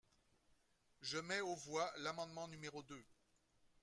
[1.03, 3.05] Je mets aux voix l’amendement numéro deux.